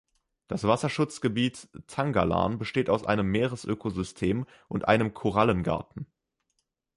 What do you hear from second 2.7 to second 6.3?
aus einem Meeres-Ökosystem und einem Korallengarten.